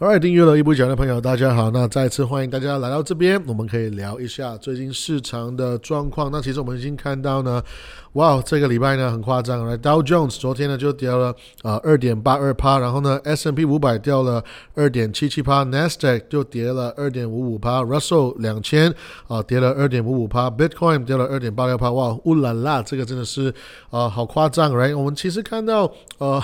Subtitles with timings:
[0.00, 1.70] Alright，订阅了一步讲的朋友，大家好。
[1.72, 6.30] 那再次欢迎大家来到这边，我们可以聊一下最近市场的状况。
[6.32, 7.62] 那其实我们已经看到呢，
[8.14, 14.42] 哇，这个礼拜呢很夸张来 Dow Jones 昨天呢就跌了呃二点八二趴，然后呢 S n P 五百掉了
[14.74, 18.90] 二点七七趴，Nasdaq 就跌了二点五五趴，Russell 两千
[19.28, 23.52] 啊跌了二点五五趴，Bitcoin 掉了二点八六趴，哇，乌啦啦，这个真的是
[23.90, 24.96] 啊好夸张，Right？
[24.96, 26.42] 我们其实看到呃。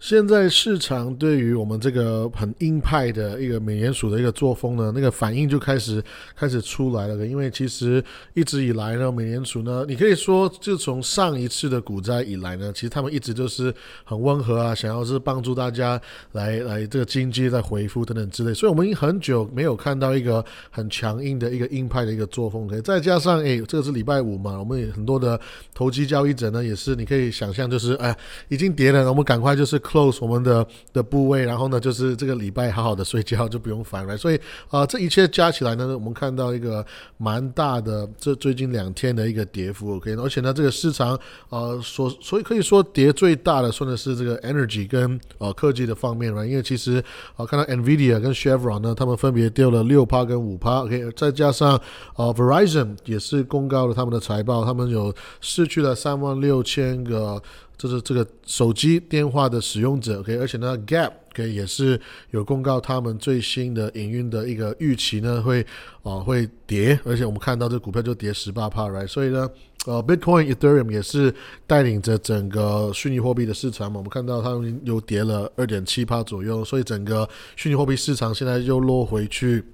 [0.00, 6.02] 现在市场对于我们这个很鹰派的一个美联储的一个作风呢，那个反应就开始
[6.34, 7.26] 开始出来了。
[7.26, 13.72] 因为其实一直以来呢，美联储呢，你可以说就从上一次的股灾以来呢，其实他们一直都是
[14.02, 16.00] 很温和啊，想要是帮助大家
[16.32, 18.54] 来来这个经济在恢复等等之类。
[18.54, 22.66] 所以我们已经很久没有看到一个很强硬的一个鹰派的一个作风。
[22.66, 25.38] 可以再加上诶，这个是礼拜五嘛，我们也很多的
[25.74, 28.16] 投机交易者呢，也是你可以想象，就是哎，
[28.48, 29.78] 已经跌了，我们赶快就是。
[29.90, 34.16] Close 我们的的部位，然后呢，就是这个礼拜好好的睡觉， 就不用烦了。
[34.16, 36.84] 所以啊，这一切加起来呢，我们看到一个
[37.16, 39.96] 蛮大的这最近两天的一个跌幅。
[39.96, 41.18] OK，而且呢，这个市场
[41.48, 46.46] 呃，所所以可以说跌最大的，算的是这个 energy 跟呃科技的方面了。
[46.46, 47.02] 因为其实
[47.36, 50.84] 啊，看到 Nvidia 跟 Chevron 呢，他们分别掉了六趴跟五趴。
[50.84, 51.80] OK，再加上
[52.16, 57.42] 呃 Verizon 也是公告了他们的财报，他们有失去了三万六千个。
[57.80, 61.98] 这是这个手机电话的使用者，OK，而且呢，Gap OK 也是
[62.30, 65.64] 有公告他们最新的营运的一个预期呢，会
[66.02, 69.06] 啊会跌，而且我们看到这股票就跌十八帕，right？
[69.06, 69.48] 所以呢，
[69.86, 71.34] 呃，Bitcoin、Ethereum 也是
[71.66, 74.50] 带领着整个虚拟货币的市场嘛，我们看到它
[74.84, 79.64] 又跌了二点七帕左右，所以整个虚拟货币市场现在又落回去。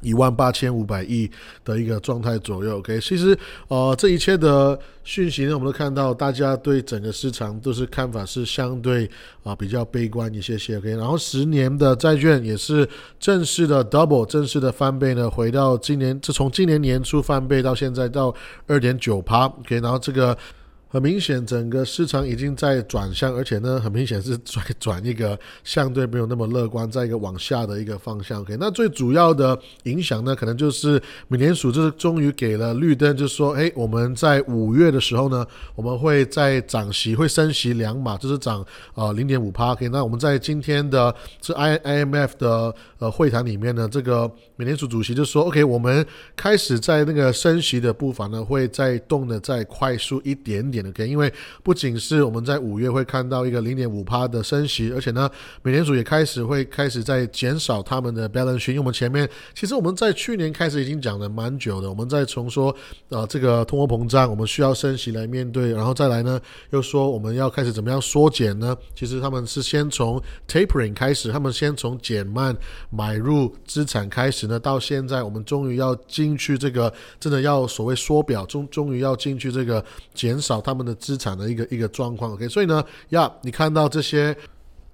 [0.00, 1.30] 一万八千五百亿
[1.64, 3.36] 的一个状态左右，OK，其实
[3.68, 9.10] 呃这一切的讯息呢，我们都看到大家对整个市场都是看法是相对
[9.42, 18.34] 啊比较悲观一些些，OK，然后十年的债券也是正式的 double 正式的翻倍呢，回到今年，这从今年年初翻倍到现在到
[18.66, 20.36] 二点九趴，OK，然后这个。
[20.92, 28.40] 很明显，整个市场已经在转向，而且呢，很明显是转转一个相对没有那么乐观，在一个往下的一个方向。
[28.40, 35.46] OK，那最主要的影响呢，可能就是美联储就是终于给了绿灯，就是说，哎，我们在五月的时候呢，
[35.76, 39.70] 我们会在涨息，会升息两码，就是涨啊零点五帕。
[39.70, 50.79] OK，那我们在今天的这 I IMF 的呃会谈里面呢，这个美联储主席就说，OK，我们开始在那个升息的步伐呢，会再动的再快速一点点。
[51.08, 51.32] 因为
[51.62, 55.28] 不仅是我们在五月会看到一个零点五趴的升息，而且呢，
[55.62, 58.68] 美联储也开始会开始在减少他们的 balance。
[58.70, 62.74] 因为我们前面其实我们在去年开始已经讲了蛮久的，我们在从说
[63.08, 68.76] 啊这个通货膨胀，我们需要升息来面对，然后再来呢又说我们要开始怎么样缩减呢？
[68.94, 72.56] 其实他们是先从 tapering 开始，他们先从减慢
[72.90, 80.60] 买入资产开始呢，到现在我们终于要进去这个真的要所谓缩表，终终于要进去这个减少。
[80.70, 84.36] 他们的资产的一个一个状况，OK，所以呢，呀，你看到这些。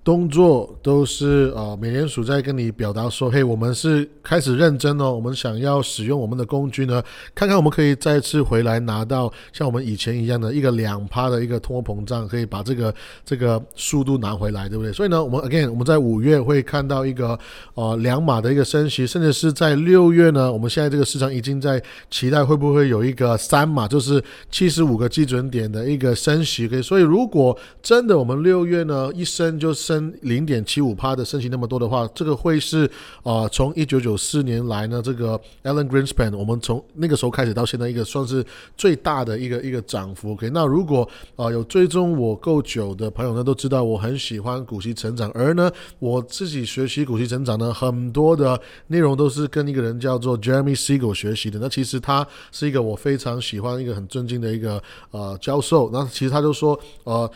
[0.06, 7.03] 动作都是啊，美联储在跟你表达说：“嘿，我们是开始认真哦，我们想要使用我们的工具呢，
[7.34, 12.94] 看看我们可以再次回来拿到像我们以前一样的一个两趴的一个通货膨胀，可以把这个
[13.25, 14.93] 这个速度拿回来，对不对？
[14.93, 17.37] 所以呢，我们 again 我们在五月会看到一个
[17.75, 26.69] 呃两码的一个升息，甚至是在六月呢，我们现在这个市场已经在期待会不会有一个三码，就是七十五个基准点的一个升息。
[26.69, 29.96] 可以，所以如果真的我们六月呢一升就升。
[30.23, 32.91] 零点七五帕的升息那么多的话，这个会是
[33.23, 38.45] 啊，从一九九四年来呢，这个 Alan Greenspan，我们从那个时候开始到现在一个算是
[38.77, 40.33] 最大的一个一个涨幅。
[40.33, 51.59] OK，那如果啊有追踪我够久的朋友呢，都知道我很喜欢股息成长，而呢我自己学习股息成长呢，很多的内容都是跟一个人叫做 Jeremy Siegel 学习的。
[51.59, 55.91] 那其实他是一个我非常喜欢、一个很尊敬的一个呃教授。
[55.93, 57.31] 那其实他就说呃。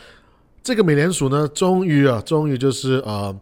[0.63, 3.35] 这个美联储呢，终于啊，终于就是啊。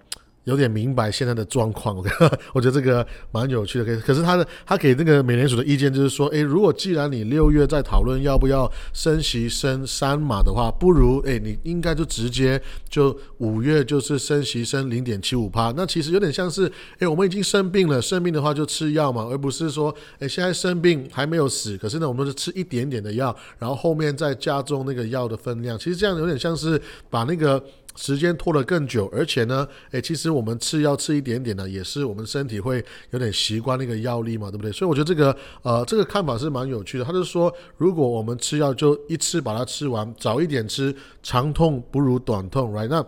[0.45, 2.05] 有点明白现在的状况，我
[2.53, 3.85] 我觉得这个蛮有趣的。
[3.85, 12.59] 可可是他的他给那个美联储的意见就是说，诶，如果既然你六月在讨论要不要升息升三码的话，不如诶，你应该就直接
[12.89, 15.73] 就五月就是升息升零点七五帕。
[15.77, 25.77] 那其实有点像是，诶，我们已经生病了，生病的话就吃药嘛，而不是说，诶，现在生病还没有死，可是呢，我们是吃一点点的药，然后后面再加重那个药的分量。
[25.77, 27.63] 其实这样有点像是把那个。
[27.95, 34.71] 时间拖得更久，而且呢，诶，其实我们吃药吃一点点呢，也是我们身体会有点习惯那个药力嘛，对不对？
[34.71, 37.03] 所以我觉得这个呃，这个看法是蛮有趣的。
[37.03, 42.87] 他就说，如果我们吃药就一次把它吃完，早一点吃，长痛不如短痛，right？
[42.87, 43.05] 那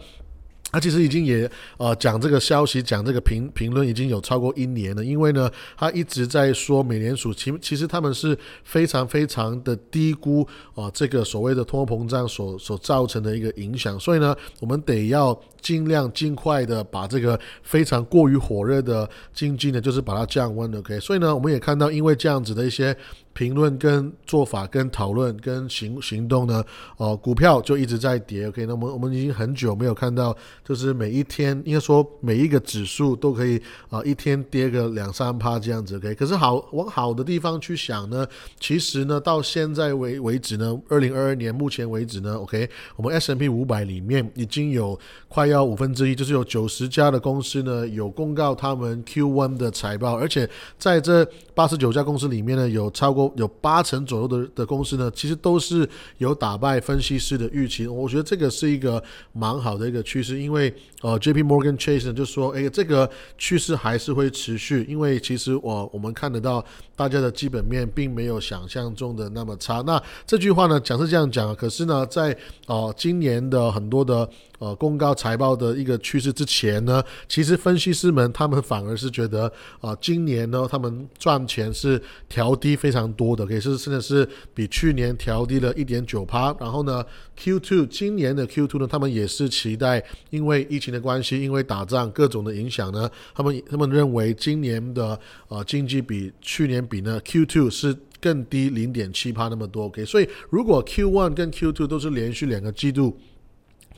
[0.72, 5.04] 他其实已经也呃讲这个消息，讲这个评评论已经有超过一年了。
[5.04, 14.00] 因为呢，他一直在说美联储其其实他们是非常非常的低估啊这个所谓的通货膨胀所所造成的一个影响。
[14.00, 20.74] 所以呢，我们得要尽量尽快的把这个非常过于火热的经济呢，就是把它降温。
[20.76, 22.96] OK，所以呢，我们也看到因为这样子的一些。
[23.34, 26.62] 评论跟做法跟讨论跟行行动呢，
[26.98, 28.50] 哦，股票就一直在跌。
[28.50, 30.36] OK，那我们我们已经很久没有看到，
[30.66, 33.58] 就是每一天应该说每一个指数都可以
[33.90, 35.96] 啊一天跌个两三趴这样子。
[35.96, 38.28] OK，可是好往好的地方去想呢，
[38.60, 45.00] 其实呢到现在为为止呢，二零二二年目前为止呢，OK，我们 S M P 五百里面已经有
[45.30, 55.88] 快要五分之一，就是有九十家的公司呢有公告他们 Q one 的财报，而且在这八十九家公司里面呢，有超过有八成左右的的公司呢，其实都是
[56.18, 57.86] 有打败分析师的预期。
[57.86, 59.02] 我觉得这个是一个
[59.34, 66.64] 蛮好的一个趋势，因为呃，J P Morgan Chase 呢就说，哎，这个趋势还是会持续，因为其实我我们看得到
[66.96, 69.82] 大家的基本面并没有想象中的那么差。
[69.86, 72.36] 那这句话呢讲是这样讲，可是呢，在
[72.68, 74.28] 呃今年的很多的。
[74.62, 82.00] 呃，公告财报的一个趋势之前呢，其实分析师们他们反而是觉得啊，今年呢他们赚钱是
[82.30, 86.56] 调低非常多的，可是甚至是比去年调低了一点九趴。
[86.60, 87.04] 然后呢
[87.40, 99.86] ，Q2 今年的 Q2 呢，他们也是期待，因为疫情的关系，因为打仗各种的影响呢，他们他们认为今年的呃经济比去年比呢，Q2 是更低零点七趴那么多。
[99.86, 103.18] OK，所以如果 Q one 跟 Q two 都是连续两个季度。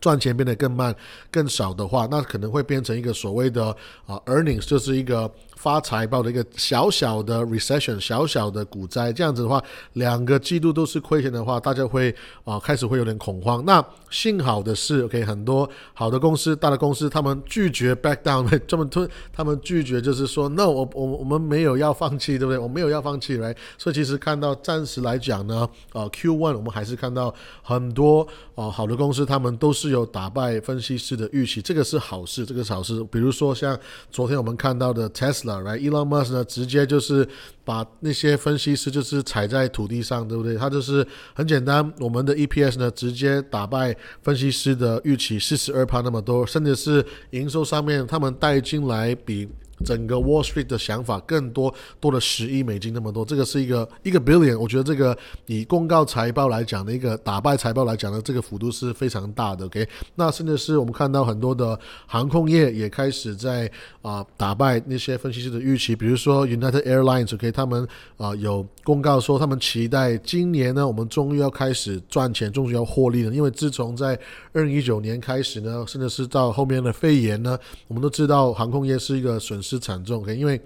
[0.04, 0.94] 赚钱变得更慢、
[1.32, 3.68] 更少的话，那可能会变成一个所谓的
[4.06, 5.32] 啊 earnings，就是一个。
[5.56, 9.64] 发财报的一个小小的 recession，小小的股灾，这样子的话，
[9.94, 12.14] 两个季度都是亏钱的话，大家会
[12.44, 13.64] 啊开始会有点恐慌。
[13.66, 22.58] 那幸好的是，OK，很多好的公司、大的公司，他们拒绝 back down，这么吞，他们拒绝就是说，no，我我我们没有要放弃，对不对？
[22.58, 23.56] 我没有要放弃来。
[23.78, 33.04] 所以其实看到暂时来讲呢，呃，Q one 我们还是看到很多啊好的公司，他们都是有打败分析师的预期，这个是好事，这个是好事。
[33.12, 33.80] 比如说像
[34.12, 35.43] 昨天我们看到的 Tesla。
[35.48, 37.28] 来，Elon Musk 呢，直接就是
[37.66, 40.56] 把那些分析师就是踩在土地上，对不对？
[40.56, 49.48] 他就是很简单，我们的 EPS 呢，直接打败分析师的预期四十二趴那么多，甚至是营收上面他们带进来比。
[49.84, 59.66] 整个 Wall Street 的想法更多多了十亿美金那么多，这个是一个一个 billion，我觉得这个以公告财报来讲的一个打败财报来讲的这个幅度是非常大的。
[59.66, 61.78] OK，那甚至是我们看到很多的
[62.08, 63.70] 航空业也开始在
[64.02, 67.88] 啊打败那些分析师的预期，比如说 United Airlines，OK，他们
[68.18, 74.18] 啊有公告说他们期待今年呢，我们终于要开始赚钱，终于要获利了，因为自从在
[74.54, 77.58] 二零一九年开始呢，甚至是到后面的肺炎呢，
[77.88, 79.73] 我们都知道航空业是一个损失。
[79.80, 80.60] 惨重，因为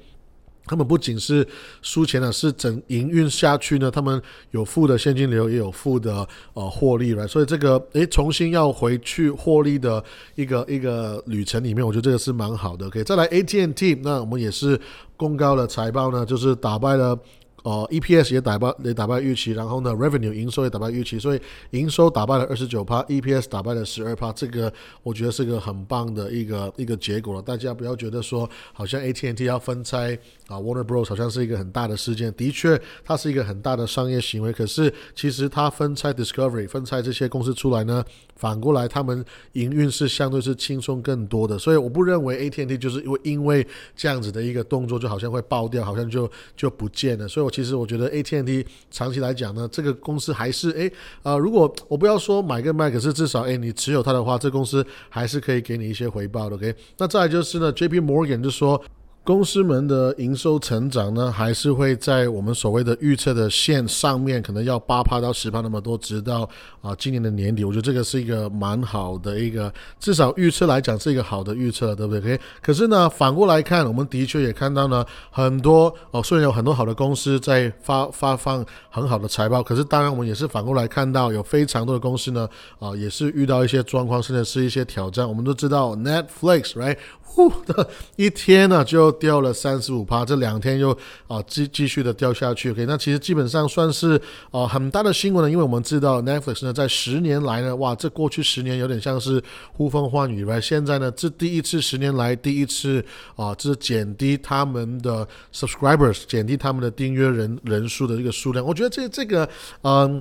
[0.65, 1.47] 他们不仅是
[1.81, 4.21] 输钱了，是整营运下去呢，他们
[4.51, 10.03] 有负的现金流，也有负的呃获利了，所以这个诶重新要回去获利的
[10.35, 12.87] 一个一个旅程里面，我觉得这个是蛮好的。
[12.87, 14.79] OK，再来 AT&T，那我们也是
[15.15, 17.17] 公告了财报呢，就是打败了。
[17.63, 24.71] 哦，EPS 也打败也打败预期，然后呢，Revenue 营收也打败预期，所以营收打败了二十九趴，EPS 打败了十二趴，这个
[25.03, 27.41] 我觉得是个很棒的一个一个结果了。
[27.41, 30.17] 大家不要觉得说好像 AT&T 要分拆
[30.47, 38.03] 啊，Warner Bros 好像是一个很大的事件，的确它是一个很大的商业行为，可是其实它分拆 Discovery 分拆这些公司出来呢，
[38.35, 50.91] 反过来他们营运是相对是轻松更多的，所以我不认为 AT&T 就是因为因为这样子的一个动作就好像会爆掉，好像就就不见了，所以其实我觉得 AT&T 长期来讲呢，这个公司还是诶
[51.23, 56.55] 啊，如果我不要说买跟卖，可是至少诶你持有它的话，这公司还是可以给你一些回报的。
[56.55, 58.81] OK，那再来就是呢，JP Morgan 就说。
[59.27, 67.65] 公司们的营收成长呢，还是会在我们所谓的预测的线上面，可能要八趴到十趴那么多，直到啊今年的年底。
[67.65, 69.69] 我觉得这个是一个蛮好的一个，
[69.99, 72.39] 至少预测来讲是一个好的预测，对不对可以。
[72.61, 82.47] 可是呢，反过来看，我们的确也看到呢，很多哦，虽然有很多好的公司在发发放很好的财报，可是当然我们也是反过来看到，有非常多的公司呢，
[82.79, 85.27] 啊，也是遇到一些状况，甚至是一些挑战。
[85.27, 86.95] 我们都知道 Netflix，right？
[87.29, 90.89] 呼的一天呢就掉了三十五趴，这两天又
[91.27, 92.71] 啊继继续的掉下去。
[92.71, 94.19] OK，那其实基本上算是
[94.49, 99.43] 啊很大的新闻呢，因为我们知道 Netflix 呢在十年来呢，哇，这过去十年有点像是
[99.73, 103.05] 呼风唤雨吧现在呢，这第一次十年来第一次
[103.35, 108.65] 啊，这是减低他们的 subscribers，减低他们的订阅人人数的这个数量。
[108.65, 109.47] 我觉得这这个
[109.83, 110.19] 嗯。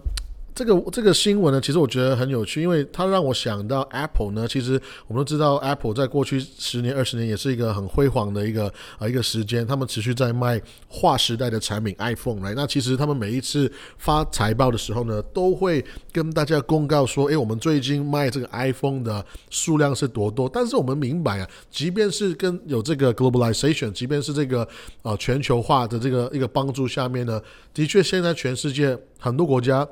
[0.56, 4.48] 这个这个新闻呢，其实我觉得很有趣，因为它让我想到 Apple 呢。
[4.48, 10.58] 其实我们都知道，Apple 在过去十年、二十年也是一个很辉煌的一个啊一个时间，他们持续在卖
[10.88, 12.54] 划时代的产品 iPhone 来。
[12.54, 20.48] 那其实他们每一次发财报的时候呢，都会跟大家公告说，诶，我们最近卖这个 iPhone 的数量是多多。
[20.48, 24.66] 但是我们明白啊，即便是跟有这个 globalization，即便是这个
[25.02, 27.38] 啊全球化的这个一个帮助下面呢，
[27.74, 29.86] 的确现在全世界很多国家。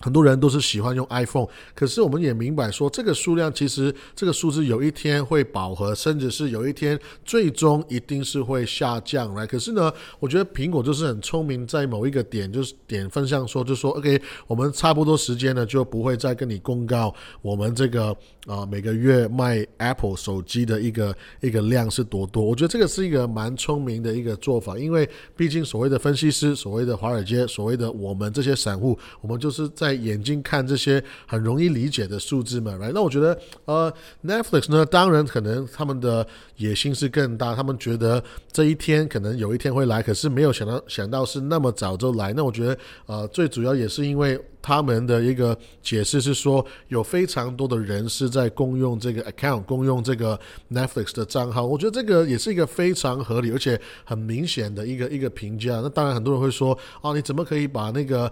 [0.00, 9.46] 很多人都是喜欢用 iPhone，可是我们也明白说，这个数量其实这个数字有一天会饱和，甚至是有一天最终一定是会下降来。
[9.46, 18.16] 可是呢，我觉得苹果就是很聪明，在某一个点就是点分项说，就说 OK，我们差不多时间呢就不会再跟你公告我们这个
[18.46, 22.42] 啊每个月卖 Apple 手机的一个一个量是多多。
[22.42, 29.89] 我觉得这个是一个蛮聪明的一个做法，因为毕竟所谓的分析师、所谓的华尔街、所谓的我们这些散户，我们就是在。
[29.92, 32.92] 眼睛看这些很容易理解的数字嘛，right？
[32.94, 33.92] 那我觉得，呃
[34.24, 42.32] ，Netflix 呢，当然可能他们的野心是更大，他们觉得这一天可能有一天会来，可是没有想到想到是那么早就来。
[42.32, 50.38] 那我觉得，呃，最主要也是因为他们的一个解释是说，有非常多的人是在共用这个 account，共用这个
[50.70, 51.64] Netflix 的账号。
[51.64, 55.80] 我觉得这个也是一个非常合理而且很明显的一个一个评价。
[55.82, 58.30] 那当然很多人会说，啊，你怎么可以把那个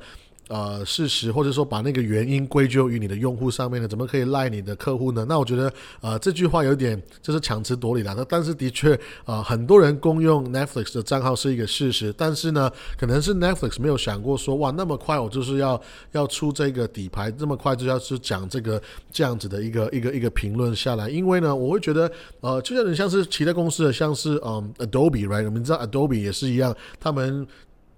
[0.48, 3.86] 呃，事实或者说把那个原因归咎于你的用户上面呢？
[3.86, 5.24] 怎么可以赖你的客户呢？
[5.28, 8.14] 那我觉得，呃，这句话有点就是强词夺理了。
[8.16, 12.12] 那但是的确，呃，很多人公用 Netflix 的账号是一个事实。
[12.16, 15.80] 但是呢，可能是 Netflix 没有想过说，哇，那么快我就是要
[16.12, 21.10] 要出这个底牌，这么快就要去讲这个这样子的一个一个一个评论下来。
[21.10, 25.44] 因为呢，我会觉得，呃，就像你像是其他公司的，像是嗯 Adobe，right？
[25.44, 27.46] 我们知道 Adobe 也是一样，他们。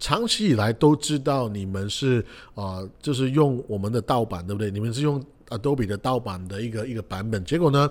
[0.01, 4.71] 长期以来都知道你们是啊，就是用我们的盗版，对不对？
[4.71, 7.89] 你们是用 Adobe 的盗版的一个一个版本，结果呢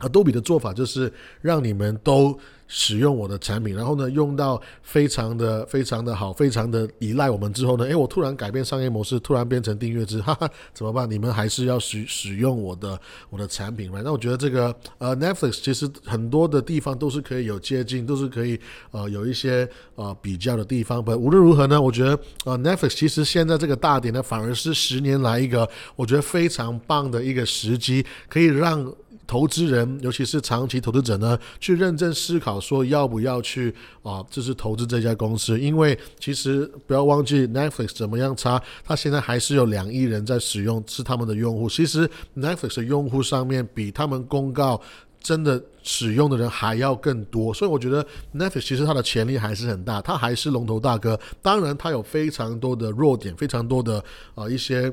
[0.00, 2.38] ，Adobe 的做法就是让你们都。
[2.72, 11.10] 使用我的产品，然后呢，用到非常的非常的好，非常的依赖我们之后呢，诶，我突然改变商业模式，突然变成订阅制，哈哈，怎么办？
[11.10, 12.96] 你们还是要使使用我的
[13.28, 14.00] 我的产品嘛？
[14.04, 18.56] 那我觉得这个呃，Netflix 其实很多的地方都是可以有接近，都是可以
[18.92, 21.04] 呃有一些呃比较的地方。
[21.04, 28.94] 不，无论如何呢，我觉得呃，Netflix 其实现在这个大点呢，反而是十年来一个我觉得非常棒的一个时机，可以让。
[29.30, 33.72] 投资人，尤其是长期投资者呢，去认真思考说要不要去
[34.02, 35.56] 啊，就是投资这家公司。
[35.56, 41.68] 因为其实不要忘记，Netflix 怎么样差，它现在还是有两亿人在使用，是他们的用户。
[41.68, 44.80] 其实 Netflix 的用户上面比他们公告
[45.22, 51.16] 真的使用的人还要更多，所以我觉得 Netflix 其实它的潜力还是很大，它还是龙头大哥。
[51.40, 54.02] 当然，它有非常多的弱点，非常多的
[54.34, 54.92] 啊一些。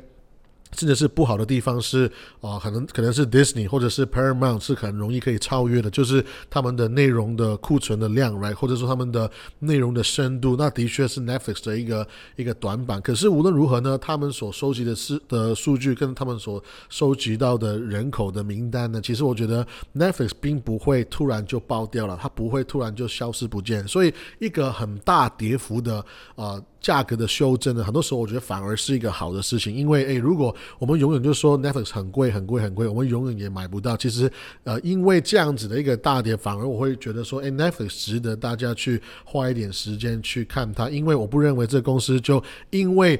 [0.76, 13.02] 甚至是不好的地方是啊，可能可能是 Disney 或者是 Paramount 是很容易可以超越的，就是他们的内容的库存的量，right，或者说他们的内容的深度，那的确是 Netflix 的一个一个短板。
[13.02, 23.88] 可是无论如何呢，他们所收集的是的数据跟他们所收集到的人口的名单呢，其实我觉得 Netflix 并不会突然就爆掉了，它不会突然就消失不见。
[23.88, 26.04] 所以一个很大跌幅的
[26.36, 26.62] 啊。
[26.88, 33.98] 价格的修正呢，很多时候我觉得反而是一个好的事情，因为诶，如果我们永远就说 Netflix 很贵、很贵、很贵，我们永远也买不到。
[33.98, 34.32] 其实，
[34.63, 43.20] 呃，因为这样子的一个大跌，反而我会觉得说，诶 Netflix 值得大家去花一点时间去看它，因为我不认为这公司就因为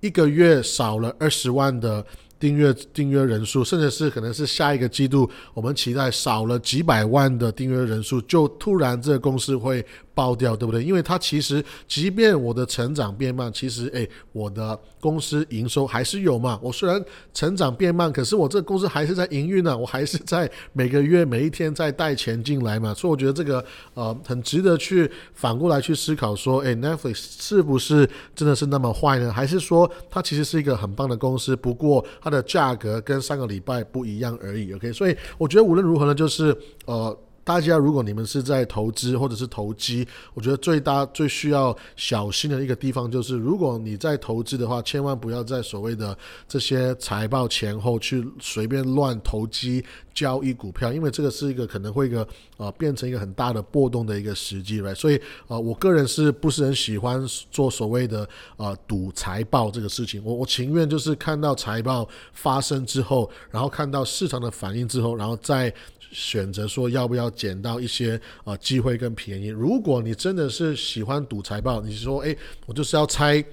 [0.00, 2.04] 一个月少了二十万的。
[2.38, 9.82] 订阅订阅人数，甚至是可能是下一个季度，我们期待少了几百万的订阅人数，就突然这个公司会
[10.16, 10.82] 爆掉，对不对？
[10.82, 16.58] 因为它其实，即便我的成长变慢，其实诶，我的公司营收还是有嘛。
[16.62, 17.04] 我虽然
[17.34, 22.94] 成长变慢，可是我这个公司还是在营运呢，我还是在每个月每一天在带钱进来嘛。
[22.94, 29.30] 所以我觉得这个呃，很值得去反过来去思考说，诶 n e t f l i x 是不是真的是那么坏呢？
[29.30, 31.54] 还是说它其实是一个很棒的公司？
[31.54, 36.56] 不过它的价格跟上个礼拜不一样而已，OK，所以我觉得无论如何呢，就是
[36.86, 37.14] 呃。
[37.46, 55.16] 大家，如果你们是在投资或者是投机，我觉得最大最需要小心的一个地方就是，如果你在投资的话，千万不要在所谓的这些财报前后去随便乱投机交易股票，因为这个是一个可能会一个啊变成一个很大的波动的一个时机了所以
[55.48, 60.22] 啊，我个人是不是很喜欢做所谓的啊赌财报这个事情？
[60.24, 65.72] 我我情愿就是看到财报发生之后，然后看到市场的反应之后，然后再。
[66.12, 69.48] 选择说要不要捡到一些啊机会跟便宜。
[69.48, 72.34] 如果你真的是喜欢赌财报，你说哎，
[72.64, 73.44] 我就是要猜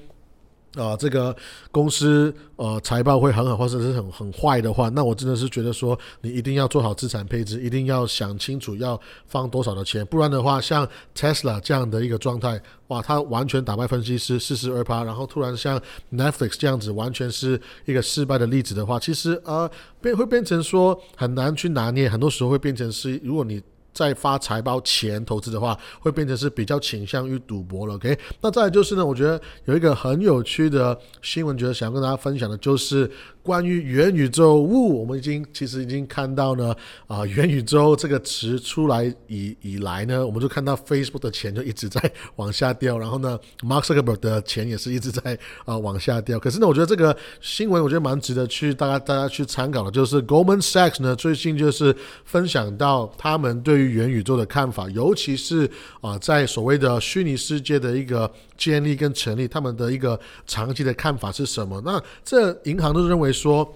[0.75, 1.35] 啊，这个
[1.71, 15.79] 公司呃财报会很好，或者是很很坏的话，那我真的是觉得说，你一定要做好资产配置，一定要想清楚要放多少的钱，不然的话，像 Tesla 这样的一个状态，哇，它完全打败分析师四十二趴，然后突然像
[16.11, 19.69] Netflix 这样子，完全是一个失败的例子的话，其实呃
[20.01, 23.61] 变会变成说很难去拿捏，很多时候会变成是如果你。
[23.93, 27.95] 在发财报前投资的话，会变成是比较倾向于赌博了。
[27.95, 33.09] OK，那再来就是呢，我觉得有一个很有趣的新闻，觉得想跟大家分享的就是。
[33.43, 36.73] 关于元宇宙物，我们已经其实已经看到呢，
[37.07, 46.39] 啊，元宇宙这个词出来以以来呢，我们就看到 Facebook 的钱就一直在往下掉，然后呢，Mark Zuckerberg 的钱也是一直在啊往下掉。
[46.39, 55.69] 可是呢，我觉得这个新闻我觉得蛮值得去大家大家去参考的，就是 Goldman Sachs 呢最近就是分享到他们对于元宇宙的看法，尤其是
[56.01, 61.81] 啊在所谓的虚拟世界的一个建立跟成立，他们的一个长期的看法是什么？
[61.85, 63.33] 那这银行都认为。
[63.33, 63.67] 说，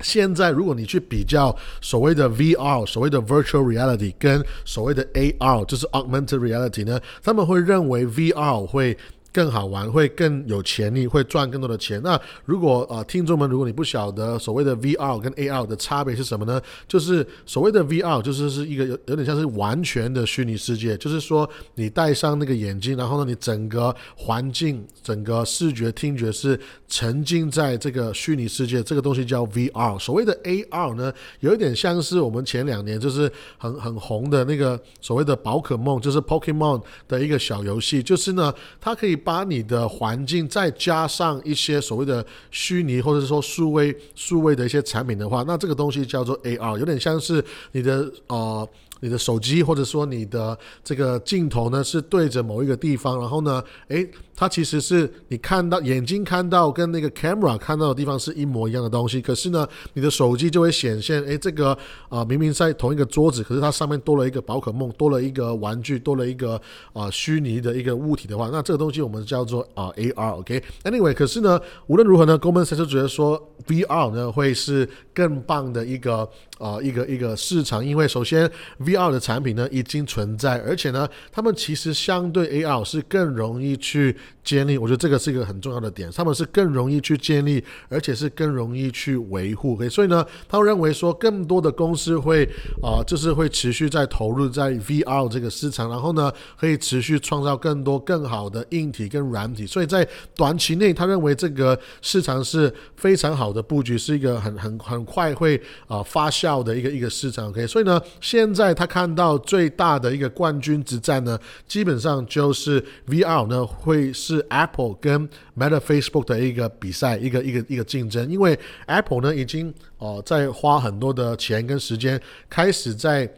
[0.00, 8.96] 现在如果你去比较所谓的 VR，所谓的 Virtual Reality，跟所谓的 AR，就是 Augmented Reality 呢，他们会认为 VR 会。
[9.32, 11.98] 更好玩，会更有潜力，会赚更多的钱。
[12.02, 16.60] 那如果啊，听众们，如果你不晓得所谓的 VR 跟 AR 的差别是什么呢？
[16.86, 29.98] 就是所谓的 VR，就是是一个有有点像是完全的虚拟世界，就是说你戴上那个眼镜，然后呢，你整个环境、整个视觉、听觉是沉浸在这个虚拟世界，这个东西叫 VR。
[29.98, 31.10] 所谓的 AR 呢，
[31.40, 39.21] 有一点像是我们前两年就是很很红的那个所谓的宝可梦，就是 Pokemon 的一个小游戏，就是呢，它可以。
[39.22, 48.66] 把你的环境再加上一些所谓的虚拟或者是说数位数位的一些产品的话，那这个东西叫做 AR，有点像是你的啊。
[49.02, 61.76] 你的手机或者说你的这个镜头呢，是对着某一个地方，然后呢，诶，它其实是你看到眼睛看到跟那个 camera 看到的地方是一模一样的东西，可是呢，你的手机就会显现，诶，这个
[62.08, 66.60] 啊明明在同一个桌子，可是它上面多了一个宝可梦，多了一个玩具，多了一个
[66.92, 76.28] 啊虚拟的一个物体的话，那这个东西我们叫做啊 AR，OK？Anyway，可是呢，无论如何呢，公们才是觉得说 VR 呢会是更棒的一个。
[76.58, 78.48] 啊，一个一个市场，因为首先
[78.78, 89.76] VR 的产品呢已经存在，而且呢，他们其实相对 AR 是更容易去建立，我觉得这个是一个很重要的点，他们是更容易去建立，而且是更容易去维护。
[89.88, 92.48] 所以呢，他认为说更多的公司会
[92.80, 99.66] 啊，就是会持续在投入在 VR 这个市场，然后呢，可以持续创造更多更好的硬体跟软体。
[99.66, 106.62] 所以在短期内，他认为这个市场是非常好的布局，是一个很很很快会啊发酵。
[106.62, 111.36] 的一个一个市场，OK，所以呢，现在他看到最大的一个冠军之战呢，
[111.66, 123.32] 基本上就是 VR 呢会是 Apple 跟 Meta Facebook 的一个比赛，一个一个一个竞争，因为 Apple 呢已经哦在花很多的钱跟时间开始在。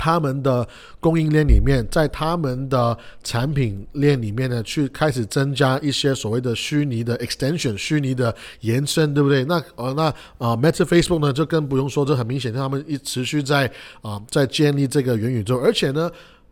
[0.00, 0.66] 他们的
[0.98, 9.44] 供应链里面，在他们的产品链里面呢，去开始增加一些所谓的虚拟的 extension，虚拟的延伸，对不对？
[9.44, 10.04] 那呃，那
[10.38, 16.10] 啊，Meta Facebook 呢，就更不用说，这很明显，他们一持续在啊，在建立这个元宇宙，而且呢。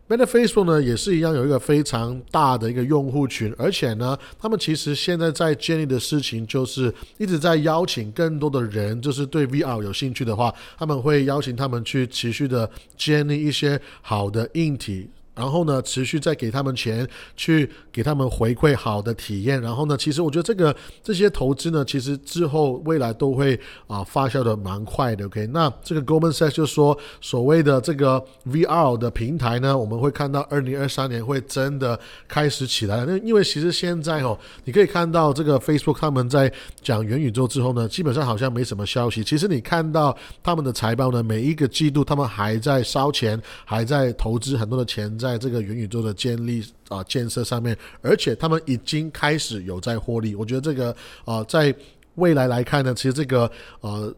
[0.09, 12.67] Meta Facebook 呢也是一样，有一个非常大的一个用户群，而且呢，他们其实现在在建立的事情就是一直在邀请更多的人，就是对 VR 有兴趣的话，他们会邀请他们去持续的
[12.97, 15.07] 建立一些好的硬体。
[15.39, 19.61] 然后呢，持续再给他们钱，去给他们回馈好的体验。
[19.61, 25.25] 然后呢，其实我觉得这个这些投资呢，其实之后未来都会啊发酵的蛮快的。
[25.27, 31.97] OK，那这个 Goldman Sachs 就说，所谓的这个 VR 的平台呢，我们会看到二零二三年会真的
[32.27, 33.05] 开始起来。
[33.07, 39.23] 那因为其实现在哦，你可以看到这个 Facebook 他们在讲元宇宙之后呢，基本上好像没什么消息。
[39.23, 45.28] 其实你看到他们的财报呢，每一个季度他们还在烧钱，还在投资很多的钱在。
[45.29, 50.33] 在这个元宇宙的建立啊建设上面，而且他们已经开始有在获利。
[50.33, 51.73] 我觉得这个啊，在
[52.15, 53.49] 未来来看呢，其实这个
[53.81, 54.11] 呃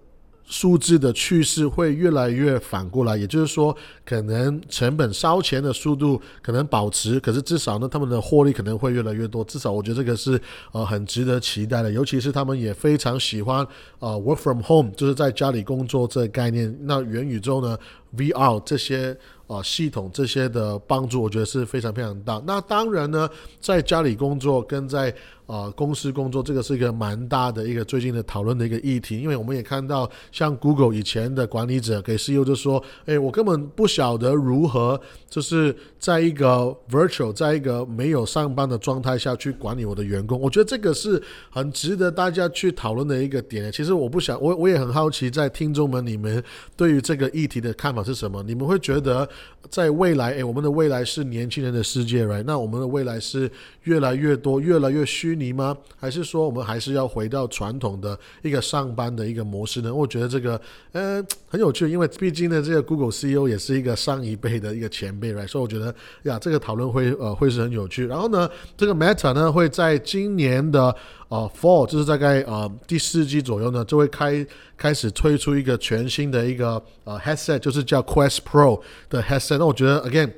[0.46, 3.18] 数字的趋势会越来越反过来。
[3.18, 9.44] 也就是说，可能成本烧钱的速度可能保持，可是至少呢，他们的获利可能会越来越多。
[9.44, 10.40] 至少我觉得这个是
[10.72, 11.92] 呃很值得期待的。
[11.92, 13.60] 尤其是他们也非常喜欢
[14.00, 16.76] 啊 work from home，就是在家里工作这个概念。
[16.82, 17.78] 那元宇宙呢
[18.16, 19.18] ，VR 这些。
[19.52, 22.42] 呃系统这些的帮助，我觉得是非常非常大。
[22.48, 25.14] 那当然呢，在家里工作跟在
[25.46, 34.98] 啊，公司工作这个是一个蛮大的一个最近的讨论的一个议题，因为我们也看到，像 Google 以前的管理者给 CEO 就说：“哎，我根本不晓得如何
[35.30, 43.70] 就是在一个 virtual，在一个没有上班的状态下去管理我的员工。”我觉得这个是很值得大家去讨论的一个点。
[43.74, 46.42] 其实我不想，我我也很好奇，在听众们你们
[46.78, 48.42] 对于这个议题的看法是什么？
[48.44, 49.28] 你们会觉得
[49.70, 53.52] 在未来，哎，我们的未来是年轻人的世界来那我们的未来是
[53.84, 55.32] 越来越多、越来越虚。
[55.36, 55.76] 拟吗？
[55.98, 59.94] 还是说我们还是要回到传统的一个上班的一个模式呢？
[59.94, 60.60] 我觉得这个
[60.92, 68.06] 呃很有趣，因为毕竟呢，这个 Google CEO 也是一个上一辈的一个前辈来，所以我觉得呀，这个讨论会呃会是很有趣。
[68.06, 70.96] 然后呢，这个 Meta 呢会在今年的
[71.32, 74.46] 啊，four 就是大概呃第四季左右呢，就会开
[74.78, 79.58] 开始推出一个全新的一个呃 headset，就是叫 Quest Pro 的 headset。
[79.58, 80.30] 那我觉得 again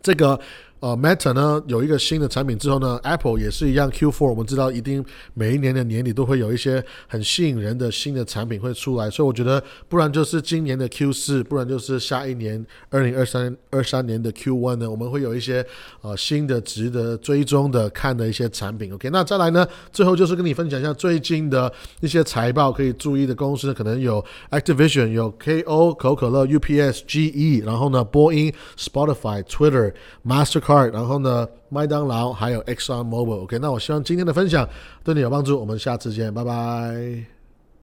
[0.00, 0.38] 这个。
[0.82, 3.88] 呃，Meta 呢有一个新的产品之后呢，Apple 也是一样。
[3.88, 15.64] Q4 我们知道一定每一年的年底都会有一些很吸引人的新的产品会出来，所以我觉得不然就是今年的 Q4，不然就是下一年二零二三二三年的 Q1 呢，我们会有一些
[16.00, 18.92] 呃新的值得追踪的看的一些产品。
[18.92, 29.92] OK，那再来呢，最后就是跟你分享一下最近的一些财报可以注意的公司，可能有 Activision，有 KO 可口可乐、UPS、GE，然后呢，波音、Spotify、Twitter、
[30.26, 30.71] Mastercard。
[30.92, 33.42] 然后呢，麦当劳还有 Exxon Mobile。
[33.42, 34.68] OK，那我希望今天的分享
[35.02, 35.58] 对你有帮助。
[35.58, 37.31] 我们下次见，拜拜。